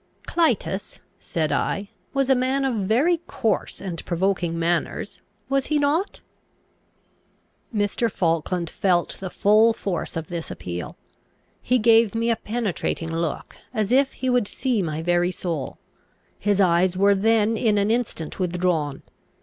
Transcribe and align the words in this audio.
"Clitus," 0.25 0.99
said 1.19 1.51
I, 1.51 1.89
"was 2.11 2.27
a 2.31 2.35
man 2.35 2.65
of 2.65 2.73
very 2.73 3.17
coarse 3.27 3.79
and 3.79 4.03
provoking 4.03 4.57
manners, 4.57 5.21
was 5.47 5.67
he 5.67 5.77
not?" 5.77 6.21
Mr. 7.71 8.09
Falkland 8.11 8.67
felt 8.67 9.17
the 9.19 9.29
full 9.29 9.73
force 9.73 10.17
of 10.17 10.25
this 10.25 10.49
appeal. 10.49 10.97
He 11.61 11.77
gave 11.77 12.15
me 12.15 12.31
a 12.31 12.35
penetrating 12.35 13.11
look, 13.13 13.57
as 13.75 13.91
if 13.91 14.13
he 14.13 14.27
would 14.27 14.47
see 14.47 14.81
my 14.81 15.03
very 15.03 15.29
soul. 15.29 15.77
His 16.39 16.59
eyes 16.59 16.97
were 16.97 17.13
then 17.13 17.55
in 17.55 17.77
an 17.77 17.91
instant 17.91 18.39
withdrawn. 18.39 19.03